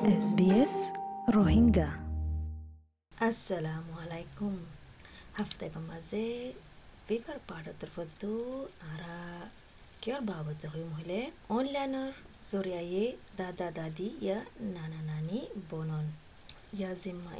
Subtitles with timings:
[0.00, 0.74] SBS
[1.36, 1.88] Rohingya
[3.12, 4.54] assalamu alaikum
[5.38, 6.24] haftega maze
[7.08, 8.32] বিবার পাঠতের ফদ্দু
[8.92, 9.16] আরা
[10.02, 11.20] কিয়র বাবদ হই মহিলে
[11.56, 12.12] অনলাইনের
[12.50, 13.04] জরিয়ায়ে
[13.36, 14.38] দাদা দাদি ইয়া
[14.74, 15.38] নানা নানি
[15.70, 16.06] বনন
[16.78, 17.32] ইয়া জিম্মা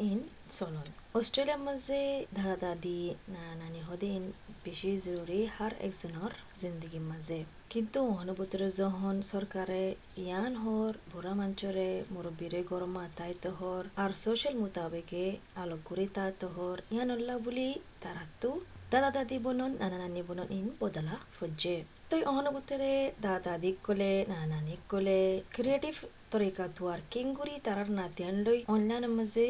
[1.15, 2.01] অস্ট্রেলিয়ার মাঝে
[2.35, 2.99] দাদা দাদি
[3.29, 4.23] নানা নানি হদিন
[4.65, 7.39] বেশি জরুরি হার একজনের জিন্দগির মাঝে
[7.71, 9.83] কিন্তু অনুভূতির যখন সরকারে
[10.17, 15.25] ইয়ান হর বুড়া মাঞ্চরে মুরব্বীরে গরম তাইত হর আর সোশ্যাল মোতাবেকে
[15.57, 17.69] আলোক করে তাইত হর ইয়ান আল্লাহ বলি
[18.03, 18.51] তারাতো
[18.93, 21.77] দাদা দাদি বনন নানা নানি বনন ইন বদলা ফুজে
[22.11, 25.21] তই অনুভূতিরে দাদা দাদিক কলে নানা নানিক কলে
[25.55, 25.95] ক্রিয়েটিভ
[26.31, 29.47] তরিকা দুয়ার কিংগুরি তারার নাতিয়ান লই অনলাইন মাঝে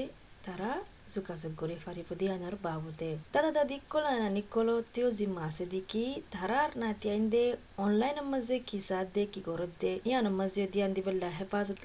[0.47, 0.71] তারা
[1.16, 6.72] যোগাযোগ করে ফারিব দিয়ানোর বাবদে দাদা দাদি কল নানি কল তেও জিম্মা আছে দেখি ধারার
[6.78, 7.44] নাতিয়াইন দে
[7.78, 11.80] অনলাইন মাঝে কিসাত দে কি গরত দে ইয়ান মাঝে দিয়ান দিবল্লা হেফাজত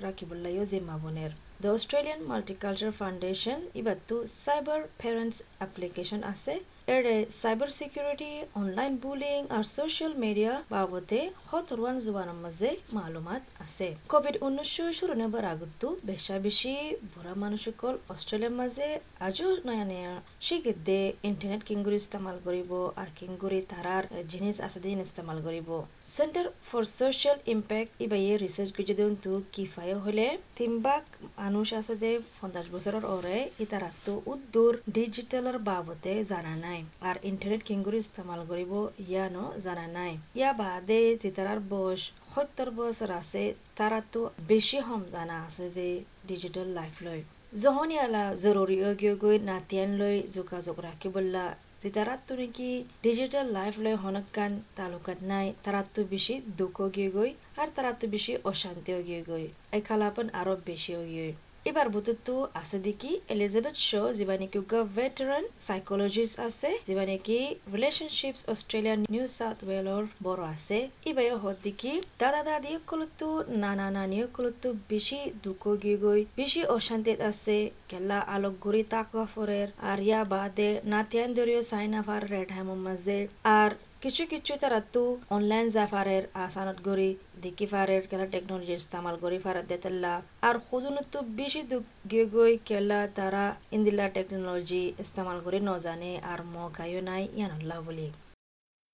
[6.94, 7.06] এর
[7.42, 14.86] সাইবার সিকিউরিটি অনলাইন বুলিং আর সোশ্যাল মিডিয়া বাবদে হতরওয়ান জুবানের মাঝে মালুমাত আছে। কোভিড উনিশশো
[15.00, 16.74] শুরু নেবার আগতো বেশা বেশি
[17.12, 18.88] বুড়া মানুষসকল অস্ট্রেলিয়ার মাঝে
[19.28, 20.14] আজও নয়া নয়া
[20.48, 25.70] শিখিদে ইন্টারনেট কিংগুরি ইস্তেমাল করিব আর কিংগুরি তারার জিনিস আছে দিন ইস্তেমাল করিব।
[26.16, 30.26] সেন্টার ফর সোশ্যাল ইম্প্যাক্ট ইবাইয়ে রিসার্চ করে যদি তু কিফায় হলে
[30.58, 31.04] তিনবাক
[31.42, 36.75] মানুষ আছে দে পঞ্চাশ বছরের ওরে ইতারাতো উদ্দূর ডিজিটালের বাবদে জানা নাই।
[37.08, 38.72] আর ইন্টারনেট কিংগুরি ইস্তেমাল করিব
[39.06, 42.02] ইয়ানো জানা নাই। ইয়া বাদে যেতারার বয়স
[42.34, 43.44] সত্তর বছর আছে
[43.78, 45.90] তারা তো বেশি হম জানা আছে দে
[46.30, 47.20] ডিজিটাল লাইফ লৈ।
[47.62, 48.78] জহনি আলা জরুরি
[49.24, 51.46] গৈ নাতিয়ান লৈ যোগাযোগ রাখিবল্লা
[51.82, 52.70] যেতারাতো নাকি
[53.04, 57.32] ডিজিটাল লাইফ লৈ হনকান তালুকাত নাই তারাতো বেশি দুঃখ গিয়ে গই
[57.62, 61.30] আর তারাতো বেশি অশান্তিও গিয়ে গই এই খালাপন আরও বেশি গিয়ে
[61.70, 64.60] এবার বুতুতো আছে দেখি এলিজাবেথ শো যিবা নেকি
[64.98, 67.40] ভেটারান সাইকোলজিস্ট আছে যিবা নেকি
[67.74, 70.78] রিলেশনশিপস অস্ট্রেলিয়ান নিউ সাউথ ওয়েলর বড় আছে।
[71.10, 73.28] ইবাই হত দেখি, দাদা দাদি কলতো
[73.64, 77.58] নানা নানি কলতো বেশি দুঃখ গিয়ে গই বেশি অশান্তিত আছে,
[77.90, 83.20] কেলা আলোক ঘুরি তাকা ফরের আর ইয়া বাদে নাতিয়ান দরিও সাইনাফার রেড হ্যামো মাঝে
[83.60, 83.72] আর
[84.04, 85.04] কিছু কিছু তারা তো
[85.36, 87.10] অনলাইন জাফারের আসানত গড়ি
[87.44, 90.14] দেখি ফারের খেলা টেকনোলজি ইস্তেমাল করি ফারাত দেতাল্লা
[90.48, 91.62] আর খুদুন তো বেশি
[92.10, 93.44] গিয়ে গই খেলা তারা
[93.76, 98.08] ইন্দিলা টেকনোলজি ইস্তেমাল করে নজানে আর ম গায়ও নাই ইয়ানুল্লাহ বলি।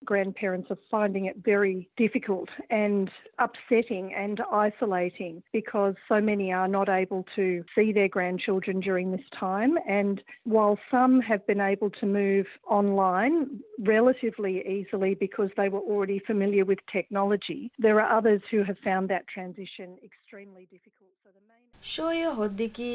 [0.04, 6.88] grandparents are finding it very difficult and upsetting and isolating because so many are not
[6.88, 9.76] able to see their grandchildren during this time.
[9.88, 16.20] And while some have been able to move online relatively easily because they were already
[16.26, 21.10] familiar with technology, there are others who have found that transition extremely difficult.
[21.24, 22.92] So the main শোয়ে হদ্দিকি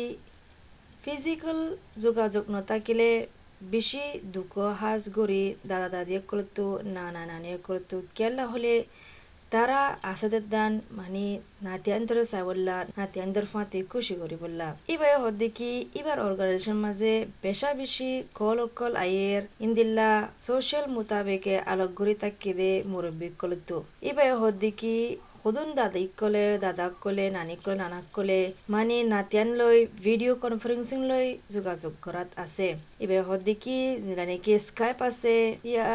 [1.03, 1.59] physical
[2.05, 3.09] যোগাযোগ নথাকিলে
[3.62, 4.02] বেশি
[4.34, 6.64] দুঃখ হাজ গড়ি দাদা দাদি করতো,
[6.96, 8.74] নানা নানি করতো। কেলা হলে
[9.50, 9.80] তারা
[10.12, 11.24] আসাদের দান মানে
[11.62, 17.12] নাতিয়ান্তর চাইবল্লা নাতিয়ান্তর ফাঁতে খুশি করি বললা। এবার হদ্দে কি এবার অর্গানাইজেশন মাঝে
[17.42, 20.10] বেশা বেশি, কল অকল আয়ের। ইন্দিল্লা
[20.46, 23.76] সোশ্যাল মোতাবেকে আলোক ঘুরি তাকি দে মুরব্বী কলতো
[24.10, 24.94] এবার হদ্দে কি
[25.46, 28.38] সদন দাদাইক কলে দাদাক কলে নানিক কলে নানাক কলে
[28.74, 31.26] মানে নাতিয়ান লৈ ভিডিঅ' কনফাৰেন্সিং লৈ
[31.56, 32.68] যোগাযোগ কৰাত আছে
[33.04, 33.76] এবার হদ্দিকি
[34.20, 35.34] নাকি স্কাইপ আছে
[35.70, 35.86] ইয়া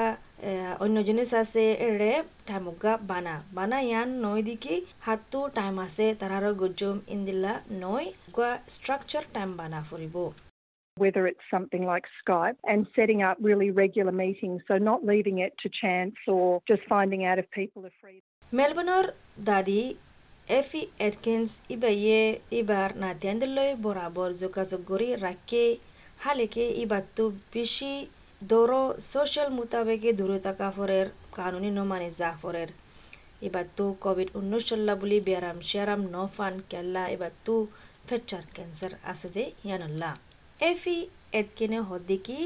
[0.85, 2.13] অন্য জিনিস আছে এরে
[2.47, 4.75] টাইমুগা বানা বানা ইয়ান নয় দিকি
[5.05, 10.15] হাতটো টাইম আছে তারার গজুম ইন্দিল্লা নয় গুয়া স্ট্রাকচার টাইম বানা ফুরিব
[10.97, 14.59] whether it's something like Skype, and setting up really regular meetings.
[14.67, 18.19] So, not leaving it to chance or just finding out if people are free.
[18.51, 19.05] মেলবোর্নৰ
[19.41, 19.81] দাদি
[20.51, 22.21] এফি এটকিন্স ইবাইয়ে
[22.55, 25.63] ইবার নাতিয়ান্দলৈ বরাবর যোগাযোগ রাখে
[26.19, 27.23] হালেকে ইবারতো
[27.53, 27.93] বেশি
[28.41, 31.07] দৌড় সোশ্যাল মোতাবেকে দূরে থাকা ফরের
[31.37, 32.69] কানুনি নমানি যা ফরের
[33.41, 37.55] এবার তো কোভিড উনিশ চল্লা বুলি ব্যারাম শিয়ারাম ন ফান কেল্লা এবার তো
[38.07, 40.11] ফেচার ক্যান্সার আছে দে ইয়ানল্লা
[40.59, 40.97] এফি
[41.33, 42.37] এটকিনে হদ্দিকি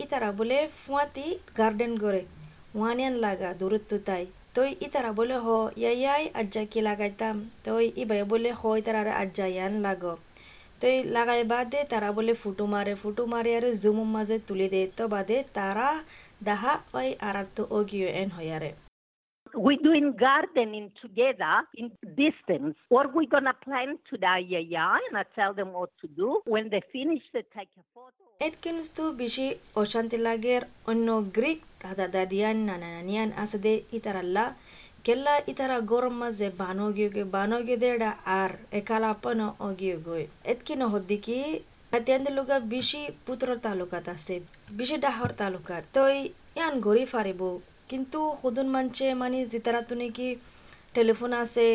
[0.00, 1.26] ইতারা বলে ফুয়াতি
[1.58, 2.22] গার্ডেন করে
[2.74, 4.24] ওয়ানিয়ান লাগা দূরত্ব তাই
[4.54, 9.74] তই ইতারা বলে হ ইয়াই আজ্জা কি লাগাইতাম তই ইবাই বলে হ ইতারা আজ্জা ইয়ান
[9.82, 10.02] লাগ
[10.80, 15.04] তই লাগাই বাদে তারা বলে ফুটু মারে ফুটু মারে আর জুমুম মাঝে তুলে দে তো
[15.08, 15.88] বাদে তারা
[16.44, 18.70] দাহা ওই আর তো অগিও এন হয়ারে
[19.56, 22.76] we doing gardening together in distance.
[22.88, 26.40] What Or we gonna plant today, yeah, yeah, and I tell them what to do.
[26.46, 28.22] When they finish, they take a photo.
[28.40, 34.44] এতকিনস্তু বেশি অশান্তি লাগের অন্য গ্রিক দাদা দাদিয়ান নানা নানিয়ান আছে দে ইতারাল্লা
[35.04, 38.10] কেলা ইতারা গরম মাঝে বানো গিয়ে গে বানো গিয়ে দেড়া
[38.40, 38.50] আর
[38.80, 41.36] একালা পানো অগিয়ে গই এতকি নহদ্দিকি
[41.92, 43.48] হাতিয়ান্দের লোকা বেশি পুত্র
[47.90, 50.28] তই কিন্তু সদুন মানছে মানে জিতারা তুনি কি
[50.96, 51.66] টেলিফোন আছে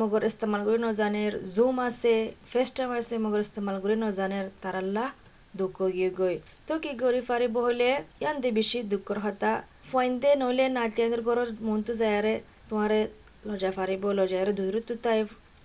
[0.00, 2.14] মগর ইস্তেমাল করে নজানের জুম আছে
[2.50, 5.08] ফেস টাইম আছে মগর ইস্তেমাল করে নজানের তারাল্লাহ
[5.58, 6.36] দুঃখ গিয়ে গই
[6.66, 7.90] তো কি গরি ফারিব হলে,
[8.22, 9.52] ইয়ান দে বেশি দুঃখর হতা।
[9.90, 12.34] ফয়েন্দে নইলে নাতিয়ানের ঘরের মনটো যায়ারে
[12.68, 13.00] তোমারে
[13.48, 15.20] লজা ফারিব লজারে ধৈর্য তুতাই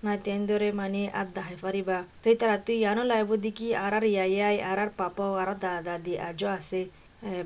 [0.05, 4.79] নাতিয়ান্দরে মানে আদা হাই ফারিবা তো তারা তুই ইয়ানো লাইব দিকি আর আর ইয়াই আর
[4.83, 6.81] আর পাপা আর দাদা দাদি আজও আছে।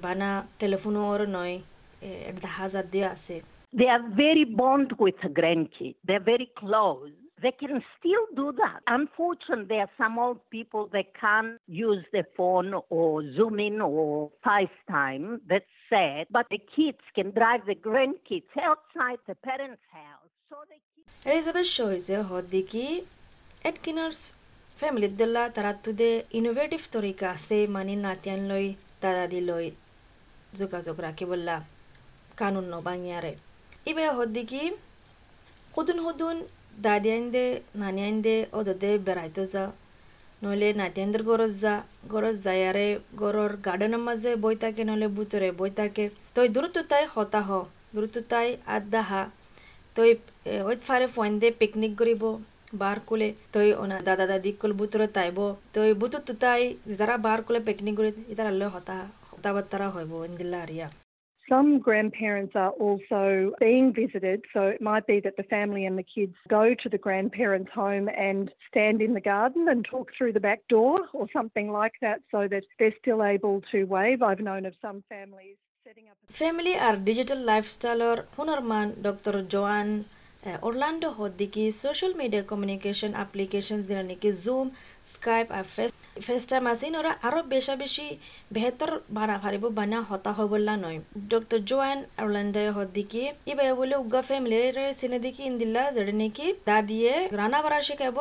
[0.04, 0.30] বানা
[0.60, 1.56] টেলিফোনও ওর নয়
[2.31, 3.37] একটা হাজার দিয়ে আছে
[3.81, 5.99] They are very bond with the grandkids.
[6.07, 7.13] They're very close.
[7.45, 8.79] They can still do that.
[8.99, 11.55] Unfortunately, there are some old people that can't
[11.89, 15.25] use the phone or Zoom in or FaceTime.
[15.51, 16.23] That's sad.
[16.31, 20.31] But the kids can drive the grandkids outside the parents' house.
[20.51, 20.81] So they
[21.31, 22.87] Elizabeth Shoise hodiki
[23.71, 24.19] Atkinners
[24.81, 28.67] ফ্যামিলির দল্লা তারা তুদে innovative তরিকা আছে মানি নাতিয়ান লই
[29.03, 29.67] দাদাদি লই
[30.61, 31.25] যোগাযোগ রাখি
[33.90, 34.64] ইবে হদ্দিকি
[35.74, 36.36] হুদুন হুদুন
[36.82, 37.46] দাদি আইন্দে
[37.76, 39.64] নানি আইন্দে ওদে বেড়াইতে যা
[40.42, 41.74] নইলে নাতিয়ানদের গরজ যা
[42.10, 46.06] গরজ যায়ারে গরর গার্ডেনের মাঝে বই থাকে নইলে বুতরে বই থাকে
[46.36, 47.50] তই দূরত্ব তাই হতা হ
[47.96, 49.22] দূরত্ব তাই আদা হা
[49.96, 50.10] তই
[50.70, 52.24] ওই ফারে ফোন দে পিকনিক করিব
[52.74, 55.38] বার কুলে তই ওনা দাদা দাদি কুল বুতরে তাইব
[55.74, 56.62] তই বুতর তুতাই
[56.98, 58.98] যারা বার কুলে পিকনিক করে ইতারা লে হতা
[59.30, 60.90] হতা বাত্তারা হইব ইন্দিল্লা আরিয়া
[61.50, 66.04] Some grandparents are also being visited, so it might be that the family and the
[66.04, 70.40] kids go to the grandparents' home and stand in the garden and talk through the
[70.40, 74.22] back door or something like that so that they're still able to wave.
[74.22, 76.18] I've known of some families setting up.
[76.28, 79.42] Family are digital lifestyler Hunarman Dr.
[79.42, 80.06] Joanne
[80.46, 84.70] uh, Orlando, hodiki social media communication applications applications जैसे कि zoom
[86.26, 88.06] FaceTime আছে ওরা আরও বেশা বেশি
[88.56, 91.00] বেহতর বানা পারিব বানা হতা হবল্লা নয়।
[91.32, 97.60] ডক্টর জোয়ান অরল্যান্ডো হদিকি ইবে বলে উগা ফ্যামিলির সিনে দিকি ইন্দিল্লা যেটা নাকি দাদিয়ে রানা
[97.66, 98.18] বারা শিখাব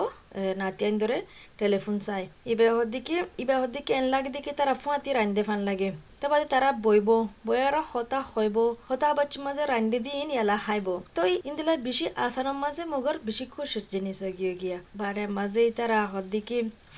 [0.61, 1.19] নাতিয়ান ধরে
[1.61, 5.91] টেলিফোন চাই। ইবে হদিকি ইবে হদিকি এন লাগে দিকে তারা ফুয়াতি রান্ধে ফান লাগে।
[6.21, 7.09] তারপরে তারা বইব
[7.47, 8.57] বইয়ার হতা হইব,
[8.89, 13.85] হতা বাচ্চ মাঝে রান্ধে দিন ইয়ালা হাইব। তো ইন্দিলা বেশি আসানোর মাঝে মগর বেশি খুশির
[13.93, 15.99] জিনিস গিয়ে গিয়া। বারে মাঝে তারা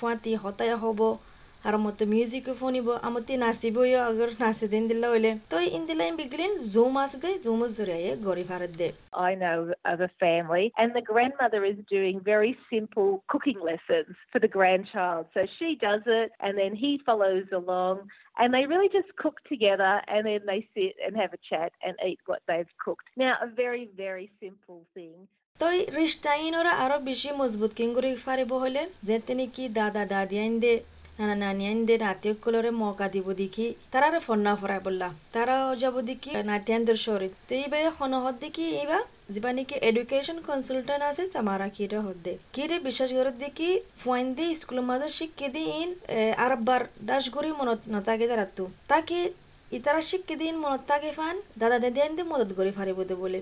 [0.00, 1.00] হদিকি ফুয়াতি হতায় হব
[1.67, 3.77] আর মতো মিউজিক ফোনিব আমতি নাচিব
[4.09, 8.43] আগর নাচি দিন দিলা হইলে তো ইন দিলা বিগলিন জুম আছে দে জুম জরিয়ে গড়ি
[8.49, 8.89] ফারত দে
[9.29, 9.59] I know
[9.91, 15.23] of a family and the grandmother is doing very simple cooking lessons for the grandchild.
[15.35, 17.95] So she does it and then he follows along
[18.39, 21.93] and they really just cook together and then they sit and have a chat and
[22.09, 23.07] eat what they've cooked.
[23.25, 25.17] Now a very, very simple thing.
[25.59, 30.37] তই রিস্তাইন ওরা আরো বেশি মজবুত king করে ফারিব হলে যে তিনি কি দাদা দাদি
[30.43, 30.73] আইন দে
[31.18, 35.56] নানা নানি আইন দে নাতিক কলরে মৌকা দিব দেখি তারা ফোন না ফরাই বললা। তারা
[35.82, 38.98] যাব দেখি নাতিয়ানদের শরীর তো এইবার হনহত দেখি এইবা
[39.32, 43.70] যিবা নেকি এডুকেশন কনসালটেন্ট আছে চামারা কিরে হদ্দে কিরে বিশ্বাস করে দেখি,
[44.00, 45.88] ফুয়াইন দে স্কুলের মাঝে শিক্ষে দিন
[46.44, 49.18] আরবার দাস গরি মনত নতাকে তারা তো। তাকে
[49.76, 53.40] ইতারা শিক্ষে দিন, মনত তাকে ফান, দাদা দাদি আইন দে মদত করি ফারিব দে বলে।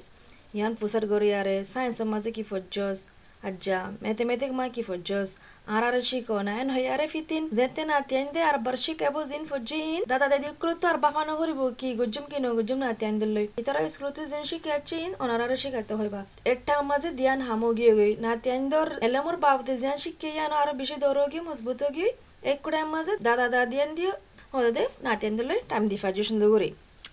[0.57, 2.99] ইয়ান পুসার গরি আরে সায়েন্সের মাঝে কি ফজ্জস?
[3.43, 5.31] আজ্জা ম্যাথমেটিক মা কি ফজ্জস
[5.69, 9.17] আর আর শিখো না এন হই আরে ফিতিন যেতে না তিয়ান দে আর বার শিখাব
[9.31, 12.89] জিন ফজ্জিন দাদা দাদি কুলো তো আর বাফানো করিব কি গুজুম কি নো গুজুম না
[13.01, 16.21] তিয়ান দিল ইতারা স্কুল তো জিন শিখাচ্ছিন ওনার আর শিখাতে হইবা
[16.53, 20.73] একটা মাঝে দিয়ান হামো গিয়ে গই না তিয়ান দর এলামোর বাবদে জিয়ান শিখে ইয়ানো আরও
[20.81, 22.11] বেশি দৌড় গিয়ে মজবুত গিয়ে
[22.45, 24.13] এক কুড়ার মাঝে দাদা দাদিয়ান দিও
[24.55, 26.69] হদে না তিয়ান দিল টাইম দিফা যে সুন্দর করে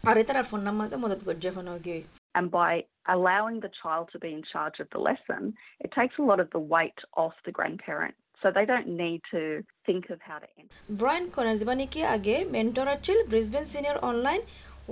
[0.08, 2.02] আর তারা ফোন নাম মাঝে মদত করছে ফোন গিয়ে
[2.48, 6.40] by allowing the child to be in charge of the lesson, it takes a lot
[6.40, 8.16] of the weight off the grandparent.
[8.42, 10.76] So they don't need to think of how to enter.
[11.00, 11.26] Brian
[11.70, 14.42] বানিকি আগে mentor আছিল Brisbane senior online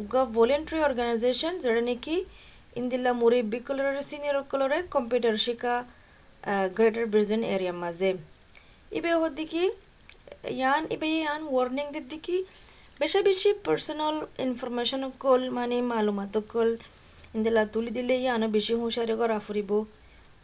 [0.01, 2.15] উগা voluntary organisation যেটা নাকি
[2.79, 5.75] ইন্দিল্লা মুরি বিকলরের senior কলরে computer শিকা
[6.77, 8.09] গ্রেটার ব্রিসবেন এরিয়া মাঝে
[8.91, 9.63] ইবে হদ্দিকি
[10.57, 12.37] ইয়ান ইবে ইয়ান ওয়ার্নিং দিদ্দিকি
[13.01, 14.15] বেশি বেশি পার্সোনাল
[14.45, 16.69] ইনফরমেশন কল মানে মালুমাত কল
[17.33, 19.71] ইন্দিলা তুলি দিলে ইয়ানো বেশি হুঁশারি করা ফুরিব।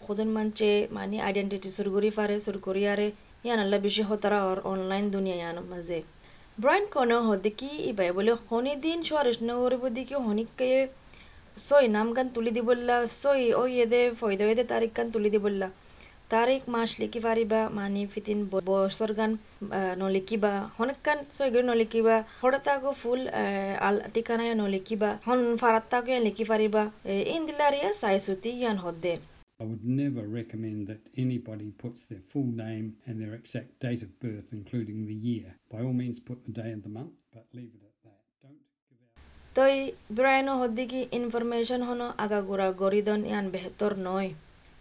[0.02, 3.08] খুদন মানছে মানে আইডেন্টিটি সুর করি ফারে সুর করি আরে
[3.46, 6.00] ইয়ান বেশি হতারা আর অনলাইন দুনিয়া ইয়ানো মাঝে
[6.58, 10.70] ব্রাইন কন হতে কি ই ভাই বলে হনি দিন সোয়ারিশ করিব দিকে হনিকে
[11.58, 11.86] সই
[16.30, 19.32] Tarik তাৰিখ liki লিখিবাৰিবা মানি ফিটিন বছৰ গান
[20.02, 23.22] নলিখিবা হনকান চৈগুৰি নলিখিবা সৰতাকো ফুল
[23.88, 26.84] আল টিকানায় নলিখিবা হন ফাৰাত্তাকে লিখি পাৰিবা
[27.38, 29.14] ইন্দিলাৰিয়ে চাই চুটি yan hodde
[29.62, 34.12] I would never recommend that anybody puts their full name and their exact date of
[34.26, 35.48] birth, including the year.
[35.72, 38.22] By all means, put the day and the month, but leave it at that.
[38.44, 39.12] Don't give out.
[39.58, 39.76] Toi,
[40.18, 44.28] Brian, no hodiki information hono agagura goridon yan behetor noi.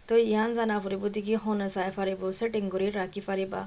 [0.09, 3.61] তই ইয়ান জানা ফুরিব দিকি হনে চাই ফারিব setting কৰি ৰাখি ফাৰিবা।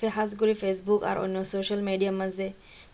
[0.00, 2.48] ফেহাজ কৰি Facebook আৰু অন্য ছ'চিয়েল মিডিয়াৰ মাজে।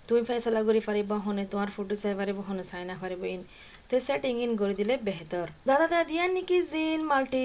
[0.07, 3.41] তুমি ফেচলা কৰি ফাৰিবা হনে তোমাৰ ফটো চাই ফাৰিব হনে চাই নাফাৰিব ইন।
[3.89, 7.45] তে সেটিং ইন করে দিলে বেহতর দাদা, দাদিয়া নাকি জিন মাল্টি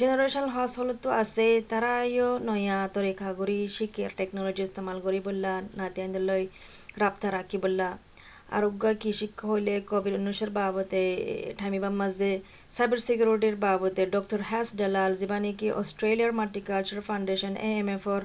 [0.00, 6.24] জেনারেশন হাউসহোল্ড আছে তারা ইয় নয়া তরিকা করি শিখে টেকনোলজি ইস্তেমাল করি বললা নাতিয়ানদের
[7.02, 7.88] রাপ্তা রাখি বললা।
[8.56, 11.04] আরোগ্য কি শিক্ষা হইলে কোভিড উনিশের বাবদে
[11.58, 12.30] ঠামিবার মাঝে
[12.76, 18.20] সাইবার সিকিউরিটির বাবদে ডক্টর হ্যাস ডালাল যিবা নাকি অস্ট্রেলিয়ার মাল্টিকালচার ফাউন্ডেশন এ এম এফর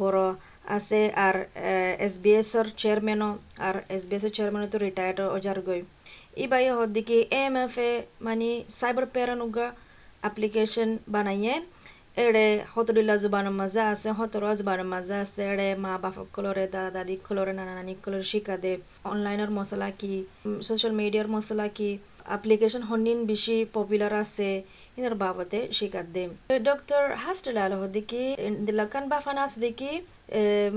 [0.00, 0.20] বড়
[0.76, 1.36] আছে, আর
[2.06, 3.30] এস বি এসর চেয়ারম্যানও,
[3.66, 5.80] আর এস বি এসের চেয়ারম্যানও তো রিটায়ার্ড অজার গই
[6.44, 7.90] ইবাই হদ্দিকে এম এফ এ
[8.26, 9.66] মানে সাইবার প্যারানুগা
[10.22, 11.54] অ্যাপ্লিকেশন বানাইয়ে
[12.16, 17.14] এৰে সতৰিলা জোবাৰ মাজা আছে সতৰ জোবাৰ মাজা আছে এৰে মা বাপক কলৰে দাদা দাদী
[17.28, 18.72] কলৰে নানা নানীক কলৰে শিকা দে
[19.04, 20.12] অনলাইনৰ মচলা কি
[20.58, 21.88] ছ'চিয়েল মিডিয়াৰ মচলা কি
[22.28, 24.50] এপ্লিকেশ্যন শুনিন বেছি পপুলাৰ আছে
[24.96, 26.22] ইনার বাবতে শিকার দে
[26.68, 28.22] ডক্টর হাস্টেলাল হদিকি
[28.66, 29.92] দিলাকান বাফান আছে দেখি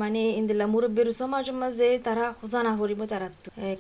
[0.02, 3.28] মানে ইন্দিলা মুরব্বীর সমাজ মাঝে তারা জানা করিব তারা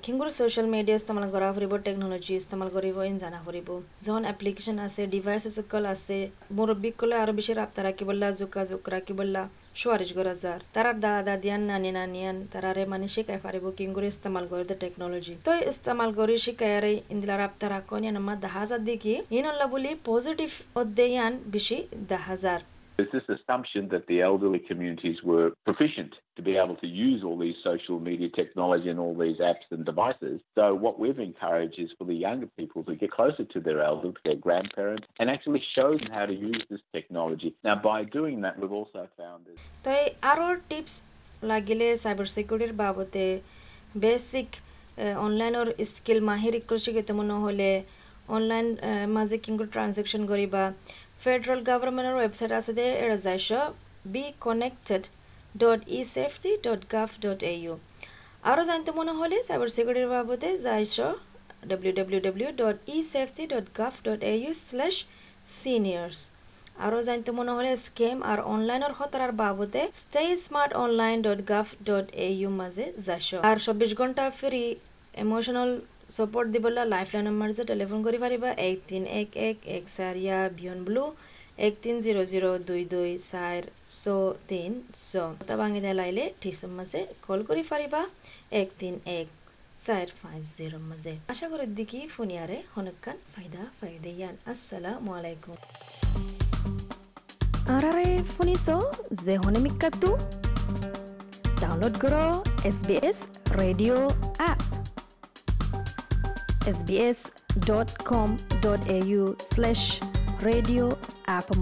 [0.03, 3.67] কিংগুর সোশ্যাল মিডিয়া ইস্তেমাল করা করিব টেকনোলজি ইস্তেমাল করিব ইন জানা করিব
[4.05, 6.17] যখন অ্যাপ্লিকেশন আছে ডিভাইস সকল আছে
[6.57, 9.43] মুরব্বী কলে আরও বেশি রাপ্তা রাখিবল্লা যোগাযোগ রাখিবল্লা
[9.75, 13.65] সুয়ারিশ গরাজার তারার দাদা দাদিয়ান নানি নানিয়ান তারারে মানে শিকাই পারিব
[13.95, 18.81] করে ইস্তেমাল করে দে টেকনোলজি তো ইস্তেমাল করে শিকায়ারে ইন্দিলা রাপ্তা রাখন ইয়ান আমার দাহাজার
[18.89, 21.77] দিকে ইনল্লা বলি পজিটিভ অধ্যয়ান বেশি
[22.09, 22.61] দাহাজার
[22.96, 27.38] There's this assumption that the elderly communities were proficient to be able to use all
[27.46, 30.36] these social media technology and all these apps and devices.
[30.58, 34.16] So what we've encouraged is for the younger people to get closer to their elders,
[34.26, 37.50] their grandparents, and actually show them how to use this technology.
[37.68, 39.56] Now, by doing that, we've also found this.
[39.86, 40.94] তাই আরও tips
[41.50, 43.26] লাগিলে cyber সিকিউরিটির বাবদে
[44.04, 44.48] basic
[45.26, 47.70] অনলাইনৰ skill মাহিৰ শিকিতে মনে হ'লে
[48.36, 48.66] online
[49.16, 50.62] মাজে কিংকু transaction কৰিবা
[51.25, 53.49] ফেডারেল গভর্নমেন্টের ওয়েবসাইট আছে দে এরা যাইছ
[54.13, 55.03] be connected
[55.55, 57.73] dot e safety dot gov dot A U
[58.43, 60.95] আরও জানতে মনে হলে সাইবার সিকিউরিটির বাবদে যাইছ
[61.69, 64.95] W W W dot e safety dot gov dot A U slash
[65.55, 66.19] seniors
[66.85, 72.05] আরও জানতে মনে হলে স্কেম আর অনলাইনের খতরার বাবদে stay smart online dot gov dot
[72.25, 74.63] A U মাঝে যাইছ আর চব্বিশ ঘণ্টা ফ্রি
[75.23, 75.69] ইমোশনাল
[76.09, 80.37] সপোর্ট দিবলা লাইফ লাইন নম্বৰ যে টেলিফোন কৰি পাৰিবা এক তিন এক এক এক চাৰিয়া
[80.57, 81.03] বিয়ন ব্লু
[81.67, 83.61] এক তিন জিৰ' জিৰ' দুই দুই চাৰ
[83.99, 84.03] ছ
[84.51, 84.71] তিন
[85.07, 85.11] ছ
[85.47, 88.01] তা ভাঙি লাইলে ঠিসম মাঝে কল কৰি পাৰিবা
[88.61, 89.27] এক তিন এক
[89.85, 95.57] চার পাঁচ জিরোর মাঝে আশা করি দিকি ফুনিয়ারে হনকান ফায়দা ফায়দে ইয়ান। আসসালামু আলাইকুম।
[97.75, 98.67] আরারে ফুনিস
[99.25, 100.09] যে হনে মিক্কাতু
[101.61, 102.23] ডাউনলোড করো
[102.69, 103.17] S B S
[103.61, 103.95] radio
[104.41, 104.74] app
[106.65, 107.25] sbs.com.au
[109.39, 109.99] slash
[110.41, 111.55] radio app